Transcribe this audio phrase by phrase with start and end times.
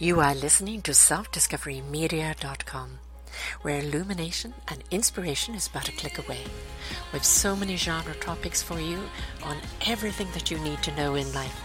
[0.00, 2.98] You are listening to selfdiscoverymedia.com,
[3.62, 6.44] where illumination and inspiration is but a click away.
[7.12, 9.00] With so many genre topics for you
[9.42, 9.56] on
[9.88, 11.60] everything that you need to know in life.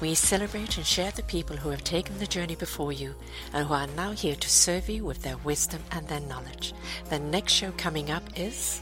[0.00, 3.16] We celebrate and share the people who have taken the journey before you
[3.52, 6.74] and who are now here to serve you with their wisdom and their knowledge.
[7.10, 8.80] The next show coming up is.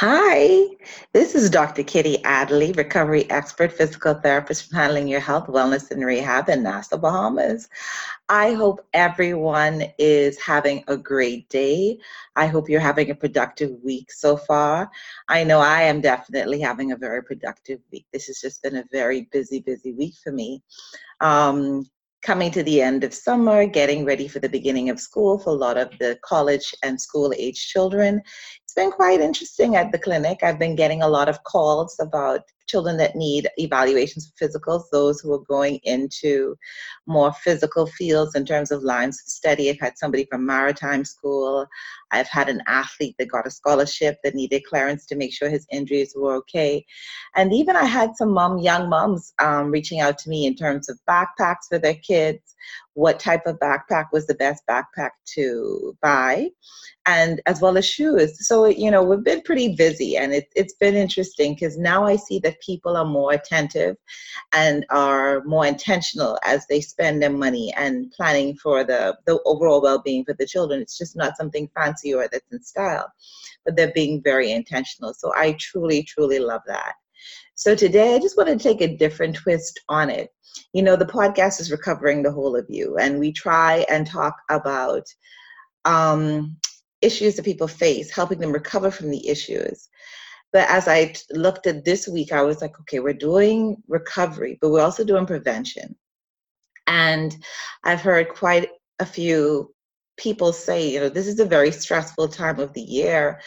[0.00, 0.66] Hi,
[1.14, 1.82] this is Dr.
[1.82, 6.98] Kiti Adderly, recovery expert, physical therapist for handling your health, wellness, and rehab in Nassau,
[6.98, 7.66] Bahamas.
[8.28, 11.98] I hope everyone is having a great day.
[12.36, 14.90] I hope you're having a productive week so far.
[15.30, 18.04] I know I am definitely having a very productive week.
[18.12, 20.62] This has just been a very busy, busy week for me.
[21.22, 21.86] Um,
[22.26, 25.52] coming to the end of summer, getting ready for the beginning of school for a
[25.52, 28.20] lot of the college and school age children
[28.76, 30.40] been quite interesting at the clinic.
[30.42, 35.20] I've been getting a lot of calls about children that need evaluations for physicals, those
[35.20, 36.56] who are going into
[37.06, 39.70] more physical fields in terms of lines of study.
[39.70, 41.66] I've had somebody from maritime school.
[42.10, 45.66] I've had an athlete that got a scholarship that needed clearance to make sure his
[45.72, 46.84] injuries were okay.
[47.34, 50.88] And even I had some mom, young moms um, reaching out to me in terms
[50.88, 52.54] of backpacks for their kids,
[52.94, 56.48] what type of backpack was the best backpack to buy
[57.06, 58.46] and as well as shoes.
[58.46, 62.16] So, you know, we've been pretty busy and it, it's been interesting because now I
[62.16, 63.96] see that people are more attentive
[64.52, 69.82] and are more intentional as they spend their money and planning for the, the overall
[69.82, 70.80] well being for the children.
[70.80, 73.10] It's just not something fancy or that's in style,
[73.64, 75.14] but they're being very intentional.
[75.14, 76.94] So I truly, truly love that.
[77.54, 80.30] So today I just want to take a different twist on it.
[80.72, 84.36] You know, the podcast is recovering the whole of you, and we try and talk
[84.50, 85.06] about
[85.86, 86.56] um,
[87.02, 89.88] issues that people face, helping them recover from the issues.
[90.52, 94.70] But as I looked at this week, I was like, okay, we're doing recovery, but
[94.70, 95.96] we're also doing prevention.
[96.86, 97.36] And
[97.84, 99.74] I've heard quite a few
[100.16, 103.40] people say, you know, this is a very stressful time of the year,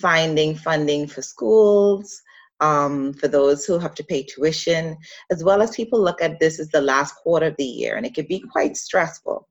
[0.00, 2.22] finding funding for schools,
[2.60, 4.96] um, for those who have to pay tuition,
[5.30, 8.06] as well as people look at this as the last quarter of the year, and
[8.06, 9.48] it can be quite stressful.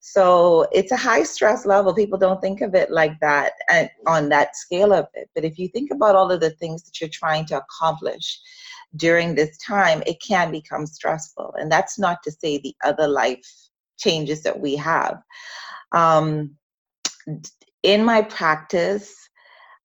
[0.00, 1.94] So it's a high stress level.
[1.94, 5.28] People don't think of it like that and on that scale of it.
[5.34, 8.40] But if you think about all of the things that you're trying to accomplish
[8.96, 11.54] during this time, it can become stressful.
[11.58, 13.44] And that's not to say the other life
[13.98, 15.18] changes that we have.
[15.92, 16.56] Um,
[17.82, 19.14] in my practice,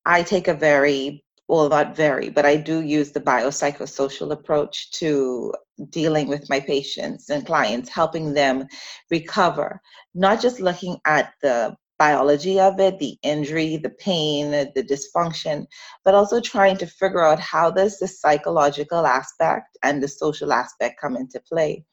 [0.05, 5.53] I take a very well, not vary but I do use the biopsychosocial approach to
[5.89, 8.67] dealing with my patients and clients, helping them
[9.09, 9.81] recover,
[10.13, 15.65] not just looking at the biology of it, the injury, the pain, the dysfunction,
[16.05, 21.01] but also trying to figure out how does the psychological aspect and the social aspect
[21.01, 21.83] come into play.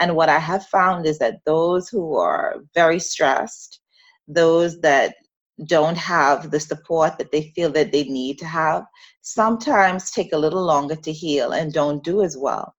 [0.00, 3.80] And what I have found is that those who are very stressed,
[4.26, 5.14] those that
[5.66, 8.84] don't have the support that they feel that they need to have
[9.22, 12.74] sometimes take a little longer to heal and don't do as well.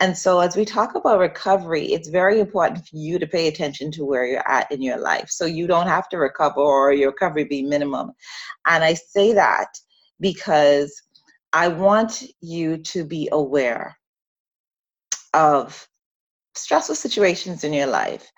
[0.00, 3.92] And so, as we talk about recovery, it's very important for you to pay attention
[3.92, 7.10] to where you're at in your life so you don't have to recover or your
[7.10, 8.12] recovery be minimum.
[8.66, 9.68] And I say that
[10.18, 11.02] because
[11.52, 13.98] I want you to be aware
[15.34, 15.86] of
[16.54, 18.30] stressful situations in your life.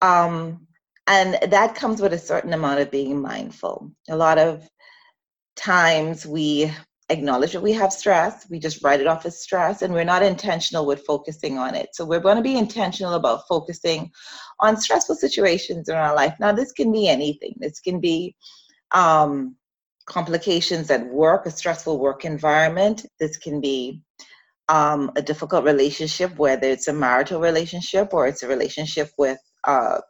[0.00, 0.66] Um,
[1.06, 3.90] and that comes with a certain amount of being mindful.
[4.08, 4.68] A lot of
[5.56, 6.72] times we
[7.08, 10.22] acknowledge that we have stress, we just write it off as stress, and we're not
[10.22, 11.90] intentional with focusing on it.
[11.92, 14.10] So we're going to be intentional about focusing
[14.60, 16.34] on stressful situations in our life.
[16.40, 17.54] Now, this can be anything.
[17.58, 18.34] This can be
[18.92, 19.56] um,
[20.06, 23.04] complications at work, a stressful work environment.
[23.20, 24.00] This can be
[24.68, 30.00] um, a difficult relationship, whether it's a marital relationship or it's a relationship with uh,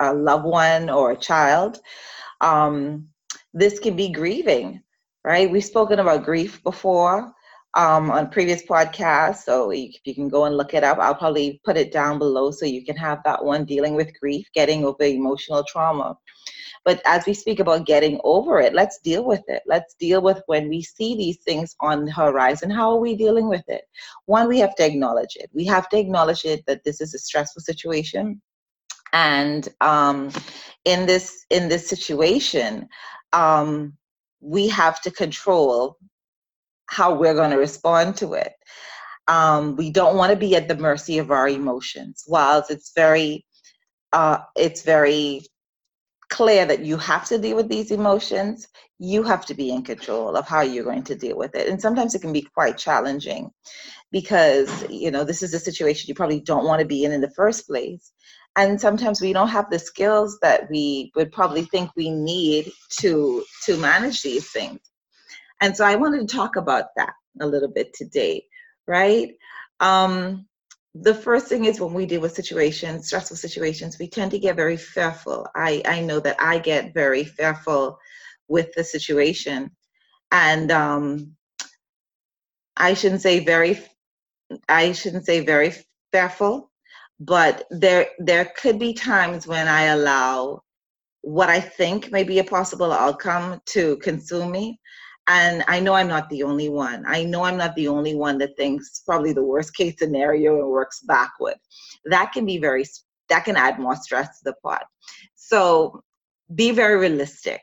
[0.00, 1.80] a loved one or a child.
[2.40, 3.08] Um,
[3.54, 4.82] this can be grieving,
[5.24, 5.50] right?
[5.50, 7.32] We've spoken about grief before
[7.74, 10.98] um, on previous podcasts, so you, you can go and look it up.
[10.98, 14.46] I'll probably put it down below so you can have that one dealing with grief,
[14.54, 16.18] getting over emotional trauma.
[16.84, 19.62] But as we speak about getting over it, let's deal with it.
[19.66, 22.70] Let's deal with when we see these things on the horizon.
[22.70, 23.82] How are we dealing with it?
[24.26, 25.48] One, we have to acknowledge it.
[25.54, 28.42] We have to acknowledge it that this is a stressful situation
[29.12, 30.30] and um,
[30.84, 32.88] in this in this situation
[33.32, 33.92] um,
[34.40, 35.96] we have to control
[36.86, 38.52] how we're going to respond to it
[39.28, 43.44] um, we don't want to be at the mercy of our emotions whilst it's very
[44.12, 45.42] uh, it's very
[46.32, 48.66] clear that you have to deal with these emotions,
[48.98, 51.68] you have to be in control of how you're going to deal with it.
[51.68, 53.50] And sometimes it can be quite challenging
[54.10, 57.20] because, you know, this is a situation you probably don't want to be in in
[57.20, 58.12] the first place.
[58.56, 62.70] And sometimes we don't have the skills that we would probably think we need
[63.00, 64.80] to to manage these things.
[65.60, 68.44] And so I wanted to talk about that a little bit today,
[68.86, 69.32] right?
[69.80, 70.46] Um,
[70.94, 74.56] the first thing is when we deal with situations, stressful situations, we tend to get
[74.56, 75.46] very fearful.
[75.54, 77.98] I, I know that I get very fearful
[78.48, 79.70] with the situation.
[80.30, 81.36] And um,
[82.76, 83.80] I shouldn't say very,
[84.68, 85.72] I shouldn't say very
[86.12, 86.71] fearful,
[87.20, 90.62] but there there could be times when I allow
[91.22, 94.78] what I think may be a possible outcome to consume me.
[95.28, 97.04] And I know I'm not the only one.
[97.06, 100.68] I know I'm not the only one that thinks probably the worst case scenario and
[100.68, 101.54] works backward.
[102.06, 102.84] That can be very,
[103.28, 104.84] that can add more stress to the pot.
[105.36, 106.02] So
[106.52, 107.62] be very realistic.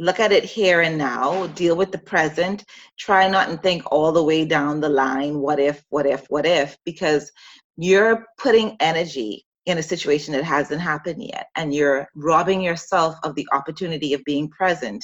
[0.00, 2.64] Look at it here and now, deal with the present.
[2.98, 6.44] Try not and think all the way down the line, what if, what if, what
[6.44, 7.30] if, because
[7.76, 13.34] you're putting energy in a situation that hasn't happened yet and you're robbing yourself of
[13.34, 15.02] the opportunity of being present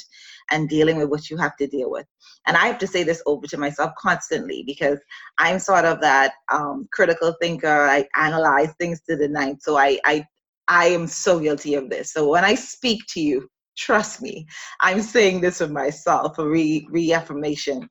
[0.51, 2.07] and dealing with what you have to deal with.
[2.47, 4.99] And i have to say this over to myself constantly because
[5.39, 7.87] i'm sort of that um, critical thinker.
[7.89, 10.27] I analyze things to the ninth so I, I
[10.69, 12.13] i am so guilty of this.
[12.13, 14.47] So when i speak to you trust me
[14.81, 17.89] i'm saying this for myself a re- reaffirmation.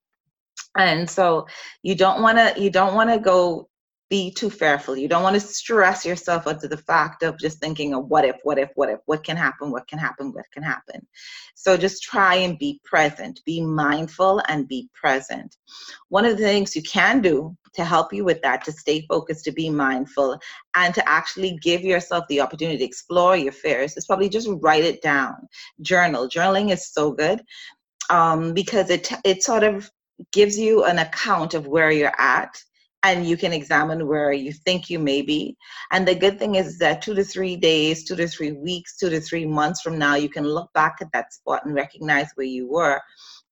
[0.78, 1.48] And so
[1.82, 3.70] you don't want to you don't want to go
[4.10, 4.98] be too fearful.
[4.98, 8.26] You don't want to stress yourself out to the fact of just thinking of what
[8.26, 11.06] if, what if, what if, what can happen, what can happen, what can happen.
[11.54, 15.58] So just try and be present, be mindful and be present.
[16.10, 19.46] One of the things you can do to help you with that, to stay focused,
[19.46, 20.40] to be mindful,
[20.76, 24.84] and to actually give yourself the opportunity to explore your fears is probably just write
[24.84, 25.36] it down.
[25.82, 26.28] Journal.
[26.28, 27.44] Journaling is so good
[28.10, 29.92] um, because it, it sort of
[30.32, 32.62] gives you an account of where you're at
[33.04, 35.56] and you can examine where you think you may be.
[35.92, 39.10] And the good thing is that two to three days, two to three weeks, two
[39.10, 42.48] to three months from now, you can look back at that spot and recognize where
[42.48, 43.02] you were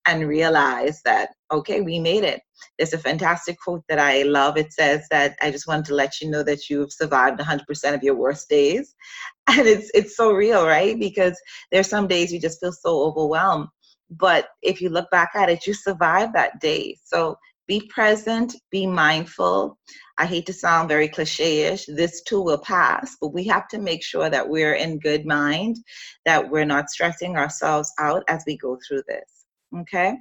[0.06, 2.42] and realize that, okay, we made it.
[2.78, 4.58] There's a fantastic quote that I love.
[4.58, 8.04] It says that I just wanted to let you know that you've survived 100% of
[8.04, 8.96] your worst days.
[9.50, 11.00] And it's, it's so real, right?
[11.00, 11.40] Because
[11.72, 13.70] there's some days you just feel so overwhelmed.
[14.10, 16.98] But if you look back at it, you survived that day.
[17.02, 19.78] So be present, be mindful.
[20.18, 21.86] I hate to sound very cliche ish.
[21.86, 25.78] This too will pass, but we have to make sure that we're in good mind,
[26.26, 29.46] that we're not stressing ourselves out as we go through this.
[29.82, 30.18] Okay?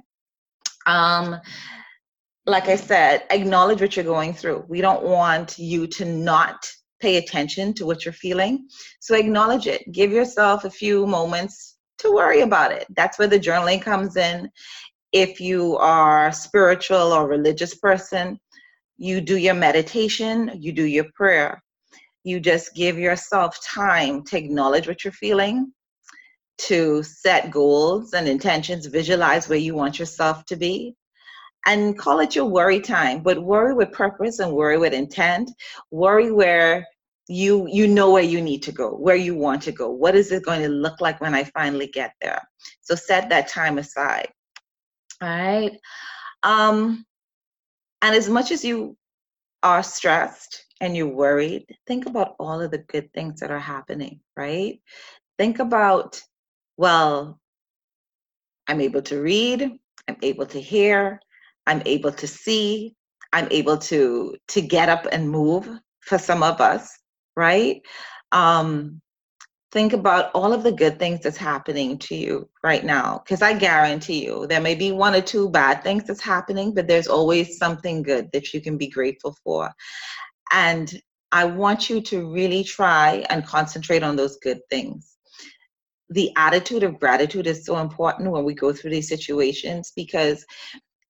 [0.85, 1.39] Um,
[2.45, 4.65] like I said, acknowledge what you're going through.
[4.67, 8.67] We don't want you to not pay attention to what you're feeling.
[8.99, 9.91] So acknowledge it.
[9.91, 12.87] Give yourself a few moments to worry about it.
[12.95, 14.49] That's where the journaling comes in
[15.11, 18.39] if you are spiritual or religious person,
[18.97, 21.61] you do your meditation, you do your prayer.
[22.23, 25.71] You just give yourself time to acknowledge what you're feeling,
[26.59, 30.95] to set goals and intentions, visualize where you want yourself to be,
[31.65, 33.21] and call it your worry time.
[33.21, 35.51] But worry with purpose and worry with intent.
[35.91, 36.85] Worry where
[37.29, 40.31] you you know where you need to go where you want to go what is
[40.31, 42.41] it going to look like when i finally get there
[42.81, 44.29] so set that time aside
[45.21, 45.77] right?
[46.43, 47.05] Um,
[48.01, 48.97] and as much as you
[49.63, 54.19] are stressed and you're worried, think about all of the good things that are happening,
[54.35, 54.79] right?
[55.37, 56.21] Think about,
[56.77, 57.39] well,
[58.67, 61.19] I'm able to read, I'm able to hear,
[61.65, 62.95] I'm able to see,
[63.33, 65.69] I'm able to to get up and move
[66.01, 66.97] for some of us,
[67.35, 67.81] right?
[68.31, 69.01] Um,
[69.71, 73.53] think about all of the good things that's happening to you right now because i
[73.53, 77.57] guarantee you there may be one or two bad things that's happening but there's always
[77.57, 79.71] something good that you can be grateful for.
[80.51, 85.17] And i want you to really try and concentrate on those good things.
[86.09, 90.45] The attitude of gratitude is so important when we go through these situations because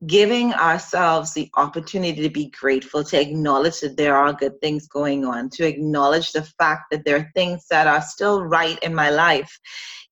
[0.06, 5.25] giving ourselves the opportunity to be grateful, to acknowledge that there are good things going
[5.25, 9.10] on, to acknowledge the fact that there are things that are still right in my
[9.10, 9.60] life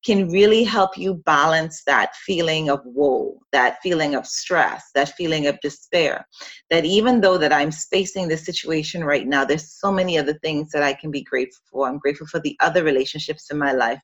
[0.04, 5.48] can really help you balance that feeling of woe, that feeling of stress, that feeling
[5.48, 6.28] of despair.
[6.70, 10.72] That even though that I'm facing this situation right now, there's so many other things
[10.72, 11.88] that I can be grateful for.
[11.88, 14.00] I'm grateful for the other relationships in my life.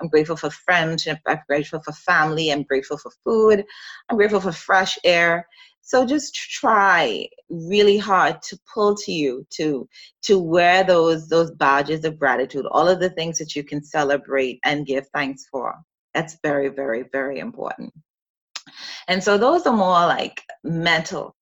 [0.00, 1.18] I'm grateful for friendship.
[1.26, 2.50] I'm grateful for family.
[2.50, 3.64] I'm grateful for food.
[4.08, 5.46] I'm grateful for fresh air.
[5.82, 9.88] So just try really hard to pull to you to
[10.24, 14.60] to wear those those badges of gratitude, all of the things that you can celebrate
[14.64, 15.74] and give thanks for.
[16.12, 17.92] That's very, very, very important.
[19.08, 21.34] And so those are more like mental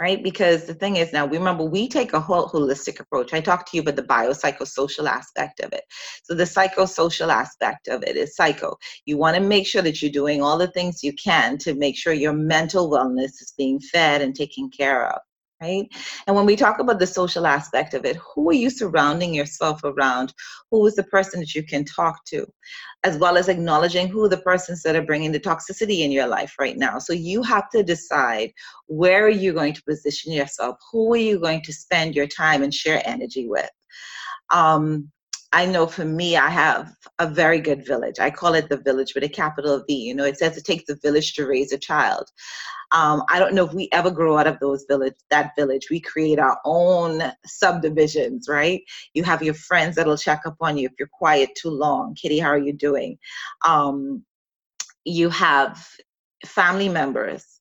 [0.00, 0.22] right?
[0.22, 3.32] Because the thing is now, remember, we take a whole holistic approach.
[3.32, 5.84] I talked to you about the biopsychosocial aspect of it.
[6.22, 8.76] So the psychosocial aspect of it is psycho.
[9.06, 11.96] You want to make sure that you're doing all the things you can to make
[11.96, 15.20] sure your mental wellness is being fed and taken care of
[15.60, 15.88] right?
[16.26, 19.82] And when we talk about the social aspect of it, who are you surrounding yourself
[19.84, 20.32] around?
[20.70, 22.46] Who is the person that you can talk to?
[23.04, 26.54] As well as acknowledging who the persons that are bringing the toxicity in your life
[26.58, 26.98] right now.
[26.98, 28.52] So you have to decide
[28.86, 30.76] where are you going to position yourself?
[30.92, 33.70] Who are you going to spend your time and share energy with?
[34.50, 35.10] Um,
[35.52, 38.18] I know for me, I have a very good village.
[38.18, 39.94] I call it the village with a capital V.
[39.94, 42.28] You know, it says it takes a village to raise a child.
[42.92, 45.88] Um, I don't know if we ever grow out of those village, that village.
[45.90, 48.82] We create our own subdivisions, right?
[49.14, 52.14] You have your friends that'll check up on you if you're quiet too long.
[52.14, 53.18] Kiti, how are you doing?
[53.66, 54.24] Um,
[55.04, 55.86] you have
[56.44, 57.57] family members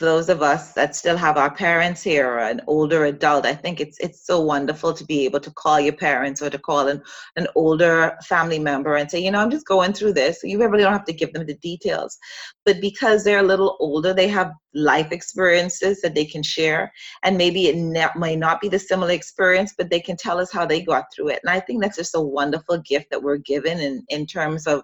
[0.00, 3.80] those of us that still have our parents here or an older adult, I think
[3.80, 7.02] it's it's so wonderful to be able to call your parents or to call an,
[7.36, 10.40] an older family member and say, you know, I'm just going through this.
[10.42, 12.18] You really don't have to give them the details.
[12.64, 16.92] But because they're a little older, they have life experiences that they can share.
[17.22, 20.50] And maybe it ne- might not be the similar experience, but they can tell us
[20.50, 21.40] how they got through it.
[21.44, 24.82] And I think that's just a wonderful gift that we're given in, in terms of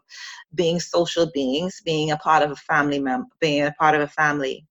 [0.54, 4.08] being social beings, being a part of a family member, being a part of a
[4.08, 4.66] family.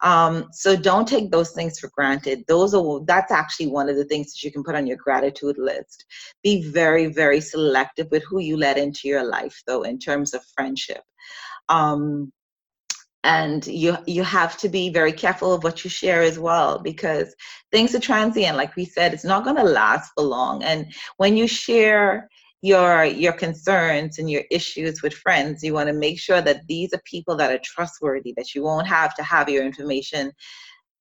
[0.00, 2.44] Um, so don't take those things for granted.
[2.46, 5.58] Those are that's actually one of the things that you can put on your gratitude
[5.58, 6.04] list.
[6.42, 10.44] Be very, very selective with who you let into your life, though, in terms of
[10.54, 11.02] friendship.
[11.68, 12.32] Um,
[13.24, 17.34] and you you have to be very careful of what you share as well because
[17.72, 20.86] things are transient like we said it's not going to last for long and
[21.16, 22.28] when you share
[22.62, 25.62] your your concerns and your issues with friends.
[25.62, 28.88] You want to make sure that these are people that are trustworthy that you won't
[28.88, 30.32] have to have your information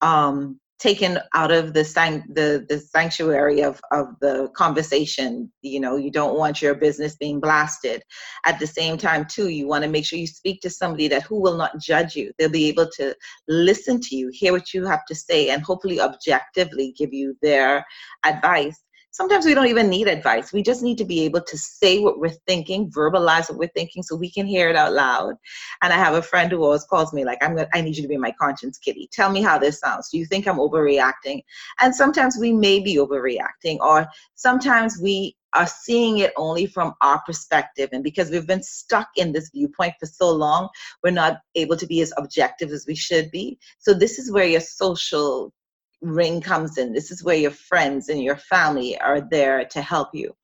[0.01, 5.51] um, taken out of the, san- the the sanctuary of of the conversation.
[5.63, 8.03] You know you don't want your business being blasted.
[8.45, 11.23] At the same time too you want to make sure you speak to somebody that
[11.23, 12.31] who will not judge you.
[12.37, 13.15] They'll be able to
[13.47, 17.83] listen to you hear what you have to say and hopefully objectively give you their
[18.23, 18.79] advice
[19.11, 20.53] sometimes we don't even need advice.
[20.53, 24.03] We just need to be able to say what we're thinking, verbalize what we're thinking
[24.03, 25.35] so we can hear it out loud.
[25.81, 28.03] And I have a friend who always calls me like, I'm gonna, I need you
[28.03, 29.09] to be my conscience Kiti.
[29.11, 30.09] Tell me how this sounds.
[30.09, 31.41] Do you think I'm overreacting?
[31.79, 37.21] And sometimes we may be overreacting, or sometimes we are seeing it only from our
[37.25, 37.89] perspective.
[37.91, 40.69] And because we've been stuck in this viewpoint for so long,
[41.03, 43.57] we're not able to be as objective as we should be.
[43.79, 45.53] So this is where your social
[46.01, 46.93] ring comes in.
[46.93, 50.35] This is where your friends and your family are there to help you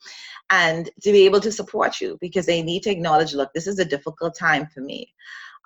[0.50, 3.80] and to be able to support you because they need to acknowledge look, this is
[3.80, 5.14] a difficult time for me.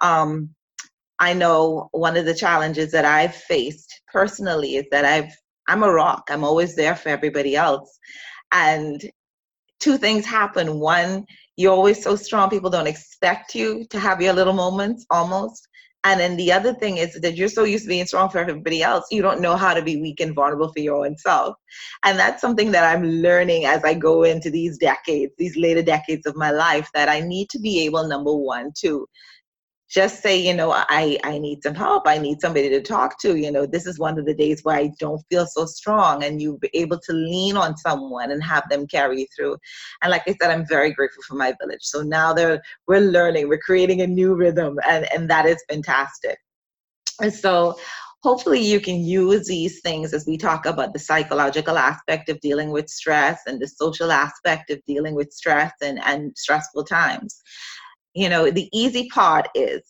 [0.02, 0.50] Um,
[1.20, 5.34] I know one of the challenges that I've faced personally is that I've
[5.68, 6.30] I'm a rock.
[6.30, 8.00] I'm always there for everybody else.
[8.54, 9.02] And
[9.80, 10.80] two things happen.
[10.80, 11.26] One,
[11.58, 15.67] you're always so strong, people don't expect you to have your little moments almost.
[16.08, 18.82] And then the other thing is that you're so used to being strong for everybody
[18.82, 21.58] else, you don't know how to be weak and vulnerable for your own self.
[22.06, 26.26] And that's something that I'm learning as I go into these decades, these later decades
[26.26, 29.06] of my life, that I need to be able, number one, to
[29.90, 32.04] just say you know i i need some help.
[32.08, 33.38] I need somebody to talk to.
[33.38, 36.42] You know this is one of the days where i don't feel so strong and
[36.42, 39.58] you be able to lean on someone and have them carry you through.
[40.02, 41.84] And like i said i'm very grateful for my village.
[41.84, 46.38] So now they're we're learning we're creating a new rhythm and and that is fantastic.
[47.22, 47.78] And so
[48.24, 52.72] hopefully you can use these things as we talk about the psychological aspect of dealing
[52.72, 57.42] with stress and the social aspect of dealing with stress and, and stressful times
[58.18, 59.84] you know the easy part is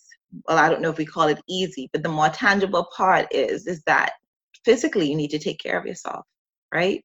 [0.48, 3.66] well i don't know if we call it easy but the more tangible part is
[3.68, 4.12] is that
[4.66, 6.26] physically you need to take care of yourself
[6.74, 7.02] right?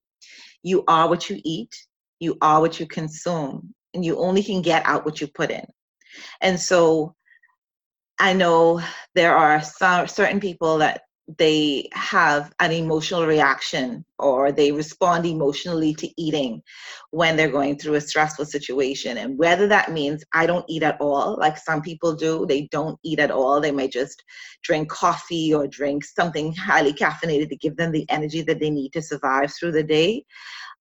[0.65, 1.73] You are what you eat
[2.19, 5.65] you are what you consume and you only can get out what you put in.
[6.41, 7.15] And so
[8.19, 8.83] i know
[9.15, 11.03] there are some certain people that
[11.39, 16.63] they have an emotional reaction or they respond emotionally to eating
[17.11, 19.19] when they're going through a stressful situation.
[19.19, 22.99] And whether that means I don't eat at all, like some people do, they don't
[23.05, 23.61] eat at all.
[23.61, 24.23] They might just
[24.63, 28.93] drink coffee or drink something highly caffeinated to give them the energy that they need
[28.93, 30.25] to survive through the day.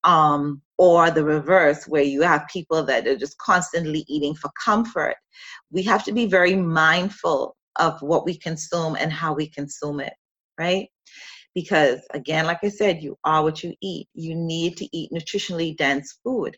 [0.04, 5.14] Um, or the reverse, where you have people that are just constantly eating for comfort.
[5.70, 10.14] We have to be very mindful of what we consume and how we consume it
[10.62, 10.88] right?
[11.56, 14.08] Because again, like I said, you are what you eat.
[14.14, 16.56] You need to eat nutritionally dense food.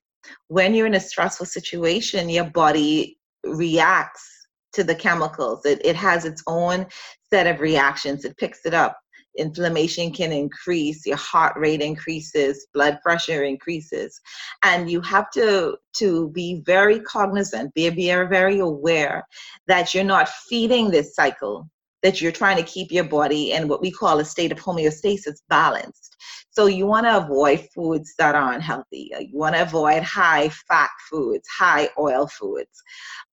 [0.50, 4.26] When you're in a stressful situation, your body reacts
[4.74, 5.66] to the chemicals.
[5.66, 6.86] It, it has its own
[7.32, 8.26] set of reactions.
[8.26, 8.98] It picks it up
[9.38, 14.20] inflammation can increase your heart rate increases blood pressure increases
[14.64, 19.26] and you have to to be very cognizant be, be very aware
[19.68, 21.68] that you're not feeding this cycle
[22.04, 25.40] that you're trying to keep your body in what we call a state of homeostasis
[25.50, 26.18] balanced.
[26.52, 29.12] So you want to avoid foods that are unhealthy.
[29.20, 32.84] You want to avoid high fat foods, high oil foods,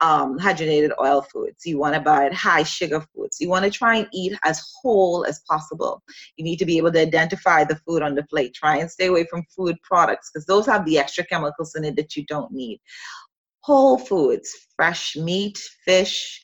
[0.01, 1.67] um, hydrogenated oil foods.
[1.67, 3.37] You want to avoid high sugar foods.
[3.39, 6.03] You want to try and eat as whole as possible.
[6.37, 8.55] You need to be able to identify the food on the plate.
[8.55, 11.97] Try and stay away from food products because those have the extra chemicals in it
[11.97, 12.81] that you don't need.
[13.63, 16.43] Whole foods, fresh meat, fish,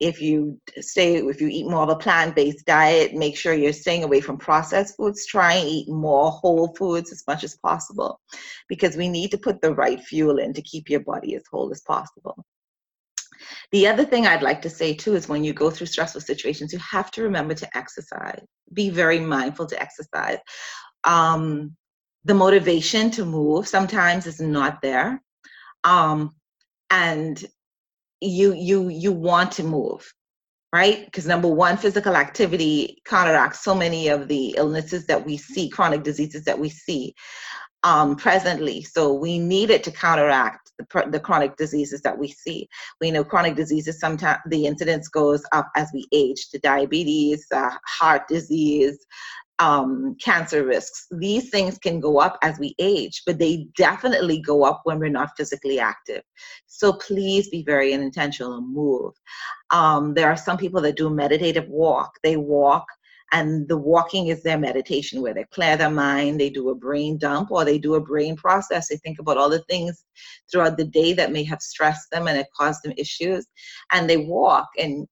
[0.00, 4.02] if you stay if you eat more of a plant-based diet make sure you're staying
[4.02, 5.26] away from processed foods.
[5.26, 8.20] Try and eat more whole foods as much as possible
[8.68, 11.70] because we need to put the right fuel in to keep your body as whole
[11.70, 12.44] as possible.
[13.72, 16.72] The other thing i'd like to say too is when you go through stressful situations
[16.72, 18.42] you have to remember to exercise.
[18.72, 20.38] Be very mindful to exercise.
[21.04, 21.76] Um,
[22.24, 25.22] the motivation to move sometimes is not there.
[25.84, 26.34] Um,
[26.90, 27.44] and
[28.24, 30.12] you you you want to move
[30.74, 31.04] right?
[31.04, 36.02] Because number one physical activity counteracts so many of the illnesses that we see chronic
[36.02, 37.14] diseases that we see
[37.84, 38.82] um, presently.
[38.82, 42.68] So we need it to counteract the, the chronic diseases that we see.
[43.00, 47.70] We know chronic diseases sometimes the incidence goes up as we age to diabetes uh,
[47.86, 48.98] heart disease
[49.58, 51.06] um, cancer risks.
[51.10, 55.08] These things can go up as we age, but they definitely go up when we're
[55.08, 56.22] not physically active.
[56.66, 59.12] So please be very intentional and move.
[59.70, 62.12] Um, there are some people that do meditative walk.
[62.22, 62.84] They walk
[63.32, 67.18] and the walking is their meditation where they clear their mind, they do a brain
[67.18, 68.88] dump or they do a brain process.
[68.88, 70.04] They think about all the things
[70.50, 73.46] throughout the day that may have stressed them and it caused them issues.
[73.90, 74.68] And they walk.
[74.78, 75.08] And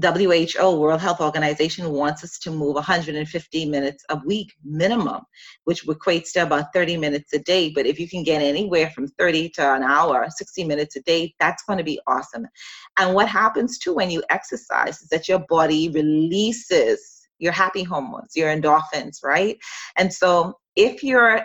[0.00, 5.20] WHO, World Health Organization, wants us to move 150 minutes a week minimum,
[5.64, 7.70] which equates to about 30 minutes a day.
[7.70, 11.34] But if you can get anywhere from 30 to an hour, 60 minutes a day,
[11.38, 12.46] that's going to be awesome.
[12.98, 18.34] And what happens too when you exercise is that your body releases your happy hormones,
[18.34, 19.58] your endorphins, right?
[19.98, 21.44] And so if you're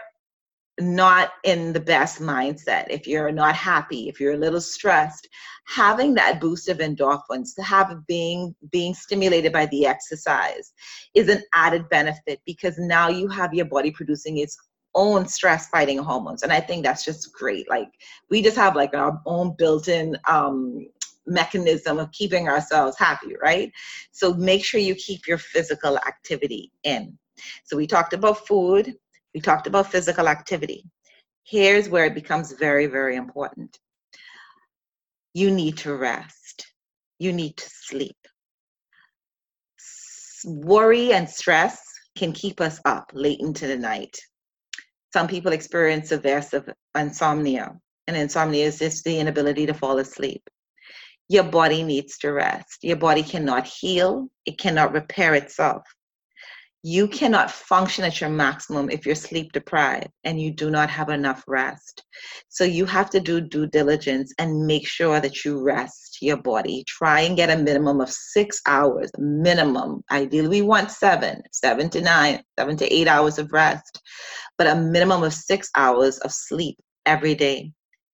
[0.80, 5.28] not in the best mindset, if you're not happy, if you're a little stressed,
[5.66, 10.74] having that boost of endorphins, to have being being stimulated by the exercise
[11.16, 14.58] is an added benefit because now you have your body producing its
[14.96, 16.44] own stress fighting hormones.
[16.44, 17.70] And I think that's just great.
[17.70, 17.90] Like
[18.30, 20.88] we just have like our own built-in um
[21.28, 23.72] mechanism of keeping ourselves happy, right?
[24.12, 27.18] So make sure you keep your physical activity in.
[27.66, 28.96] So we talked about food,
[29.38, 30.84] we talked about physical activity.
[31.44, 33.78] Here's where it becomes very, very important.
[35.36, 36.66] You need to rest.
[37.20, 38.18] You need to sleep.
[40.44, 41.80] Worry and stress
[42.18, 44.18] can keep us up late into the night.
[45.14, 46.42] Some people experience severe
[46.96, 50.42] insomnia, and insomnia is just the inability to fall asleep.
[51.30, 52.80] Your body needs to rest.
[52.82, 55.84] Your body cannot heal, it cannot repair itself
[56.88, 61.10] you cannot function at your maximum if you're sleep deprived and you do not have
[61.10, 62.06] enough rest.
[62.48, 66.86] So you have to do due diligence and make sure that you rest your body.
[66.88, 70.02] Try and get a minimum of six hours, minimum.
[70.12, 74.02] Ideally, we want seven, seven to nine, seven to eight hours of rest,
[74.58, 77.74] but a minimum of six hours of sleep every day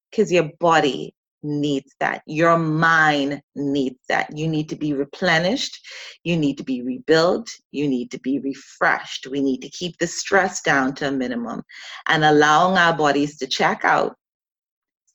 [0.10, 2.24] because your body needs that.
[2.26, 4.36] Your mind needs that.
[4.36, 5.80] You need to be replenished.
[6.24, 7.50] You need to be rebuilt.
[7.72, 9.28] You need to be refreshed.
[9.28, 11.64] We need to keep the stress down to a minimum
[12.08, 14.16] and allowing our bodies to check out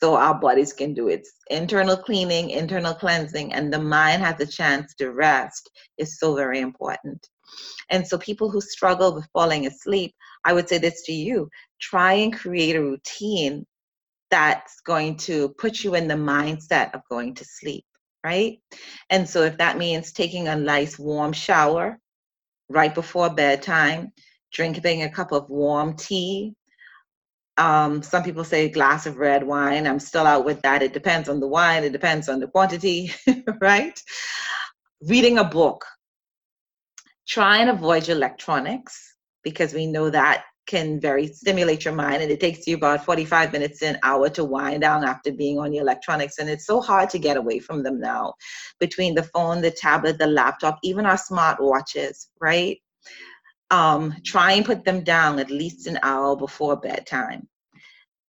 [0.01, 4.47] so our bodies can do its internal cleaning, internal cleansing, and the mind has a
[4.47, 7.29] chance to rest is so very important.
[7.91, 10.14] And so, people who struggle with falling asleep,
[10.45, 11.49] I would say this to you
[11.81, 13.67] try and create a routine
[14.31, 17.85] that's going to put you in the mindset of going to sleep,
[18.25, 18.59] right?
[19.11, 21.99] And so if that means taking a nice warm shower
[22.69, 24.12] right before bedtime,
[24.53, 26.55] drinking a cup of warm tea,
[27.59, 29.87] um, some people say a glass of red wine.
[29.87, 30.83] I'm still out with that.
[30.83, 33.12] It depends on the wine, it depends on the quantity,
[33.61, 34.01] right?
[35.03, 35.85] Reading a book.
[37.27, 42.39] Try and avoid electronics because we know that can very stimulate your mind and it
[42.39, 46.39] takes you about 45 minutes an hour to wind down after being on the electronics
[46.39, 48.35] and it's so hard to get away from them now
[48.79, 52.79] between the phone the tablet the laptop even our smart watches right
[53.71, 57.49] um, try and put them down at least an hour before bedtime.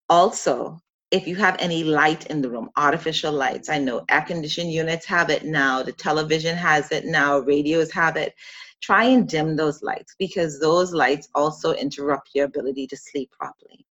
[0.09, 0.79] Also,
[1.11, 5.05] if you have any light in the room, artificial lights, I know air conditioned units
[5.07, 8.33] have it now, the television has it now, radios have it.
[8.81, 13.85] Try and dim those lights because those lights also interrupt your ability to sleep properly.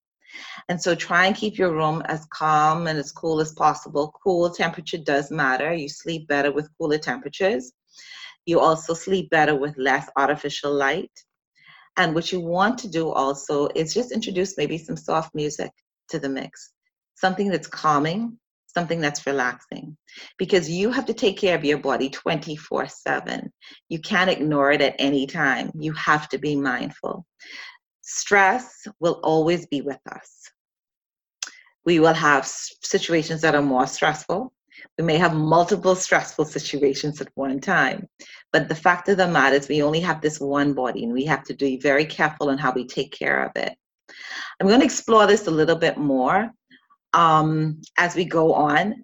[0.68, 4.14] And so try and keep your room as calm and as cool as possible.
[4.22, 5.72] Cool temperature does matter.
[5.74, 7.72] You sleep better with cooler temperatures.
[8.46, 11.12] You also sleep better with less artificial light.
[11.96, 15.72] And what you want to do also is just introduce maybe some soft music
[16.10, 16.72] to the mix,
[17.18, 19.96] something that's calming, something that's relaxing,
[20.38, 23.52] because you have to take care of your body 24 7.
[23.88, 25.70] You can't ignore it at any time.
[25.74, 27.26] You have to be mindful.
[28.02, 30.44] Stress will always be with us.
[31.84, 34.52] We will have situations that are more stressful.
[34.96, 38.06] We may have multiple stressful situations at one time.
[38.52, 41.24] But the fact of the matter is, we only have this one body, and we
[41.24, 43.74] have to be very careful in how we take care of it.
[44.60, 46.52] I'm going to explore this a little bit more
[47.12, 48.94] um, as we go on.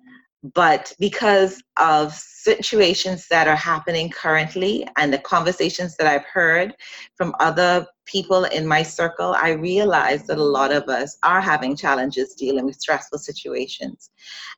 [0.54, 6.74] But because of situations that are happening currently and the conversations that I've heard
[7.16, 11.74] from other people in my circle, I realize that a lot of us are having
[11.76, 14.10] challenges dealing with stressful situations.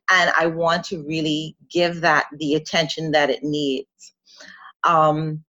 [0.09, 4.13] And I want to really give that the attention that it needs.
[4.83, 5.45] Um,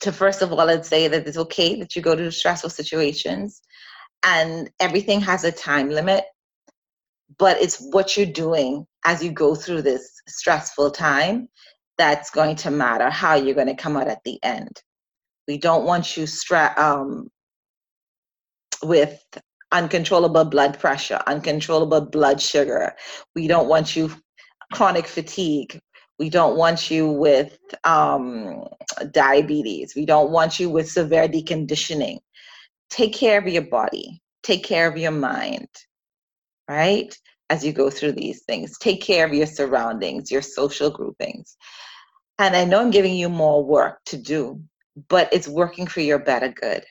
[0.00, 3.62] to first of all, I'd say that it's okay that you go to stressful situations
[4.24, 6.24] and everything has a time limit
[7.38, 11.48] but it's what you're doing as you go through this stressful time
[11.98, 14.82] that's going to matter how you're going to come out at the end.
[15.46, 17.28] We don't want you stra- um,
[18.82, 19.22] with
[19.72, 22.94] uncontrollable blood pressure, uncontrollable blood sugar.
[23.34, 24.10] We don't want you
[24.72, 25.78] chronic fatigue.
[26.18, 28.64] We don't want you with um,
[29.12, 29.94] diabetes.
[29.94, 32.18] We don't want you with severe deconditioning.
[32.88, 34.20] Take care of your body.
[34.42, 35.68] Take care of your mind
[36.70, 37.18] right?
[37.50, 41.56] As you go through these things, take care of your surroundings, your social groupings.
[42.38, 44.62] And I know I'm giving you more work to do,
[45.08, 46.84] but it's working for your better good.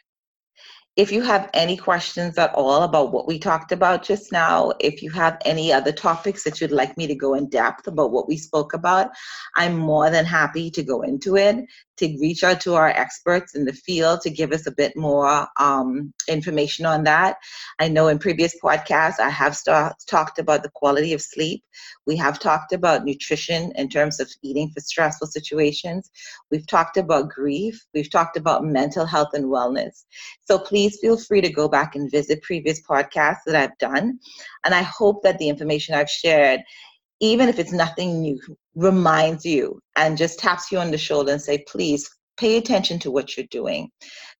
[0.98, 5.02] If you have any questions at all about what we talked about just now, if
[5.02, 8.28] you have any other topics that you'd like me to go in depth about what
[8.28, 9.12] we spoke about,
[9.56, 11.56] I'm more than happy to go into it,
[12.00, 15.48] to reach out to our experts in the field to give us a bit more
[15.60, 17.38] um, information on that.
[17.80, 21.64] I know in previous podcasts, I have start, talked about the quality of sleep.
[22.08, 26.10] We have talked about nutrition in terms of eating for stressful situations.
[26.52, 27.80] We've talked about grief.
[27.94, 30.06] We've talked about mental health and wellness.
[30.46, 34.20] So please feel free to go back and visit previous podcasts that I've done.
[34.66, 36.62] And I hope that the information I've shared
[37.22, 38.40] even if it's nothing new,
[38.80, 43.12] reminds you and just taps you on the shoulder and say, please pay attention to
[43.12, 43.90] what you're doing.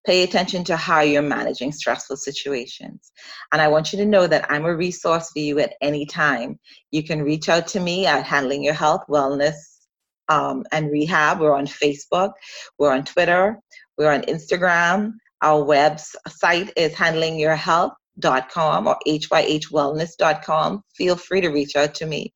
[0.06, 3.12] Pay attention to how you're managing stressful situations.
[3.52, 6.58] And I want you to know that I'm a resource for you at any time.
[6.90, 9.56] You can reach out to me at Handling Your Health, Wellness,
[10.30, 11.40] um, and Rehab.
[11.40, 12.32] We're on Facebook,
[12.78, 13.58] we're on Twitter,
[13.98, 15.12] we're on Instagram.
[15.42, 16.94] Our website is
[18.20, 20.82] handlingyourhealth.com or hyhwellness.com.
[20.96, 22.32] Feel free to reach out to me.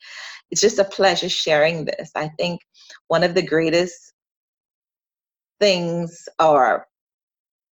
[0.50, 2.10] It's just a pleasure sharing this.
[2.14, 2.60] I think
[3.08, 4.12] one of the greatest
[5.60, 6.86] things or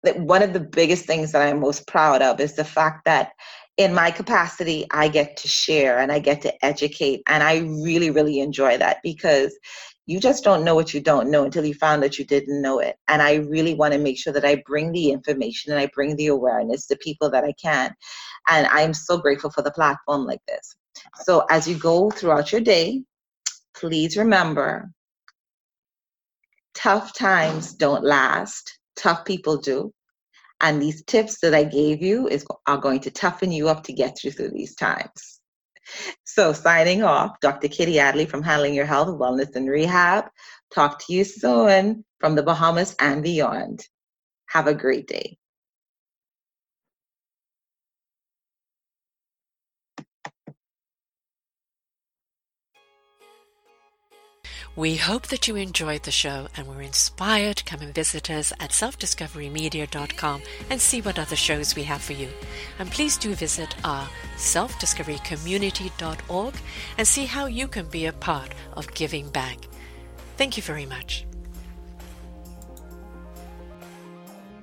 [0.04, 3.32] that one of the biggest things that I'm most proud of is the fact that
[3.76, 7.22] in my capacity, I get to share and I get to educate.
[7.26, 9.56] And I really, really enjoy that because
[10.06, 12.80] you just don't know what you don't know until you found that you didn't know
[12.80, 12.96] it.
[13.08, 16.16] And I really want to make sure that I bring the information and I bring
[16.16, 17.94] the awareness to people that I can.
[18.48, 20.74] And I'm so grateful for the platform like this.
[21.22, 23.04] So as you go throughout your day,
[23.74, 24.90] please remember
[26.74, 29.92] tough times don't last tough people do.
[30.60, 33.92] And these tips that I gave you is, are going to toughen you up to
[33.92, 35.41] get you through these times.
[36.24, 37.68] So, signing off, Dr.
[37.68, 40.26] Kiti Adderly from Handling Your Health, Wellness, and Rehab.
[40.74, 43.86] Talk to you soon from the Bahamas and beyond.
[44.48, 45.38] Have a great day.
[54.74, 57.66] We hope that you enjoyed the show and were inspired.
[57.66, 62.30] Come and visit us at selfdiscoverymedia.com and see what other shows we have for you.
[62.78, 64.08] And please do visit our
[64.38, 66.54] selfdiscoverycommunity.org
[66.96, 69.58] and see how you can be a part of giving back.
[70.38, 71.26] Thank you very much.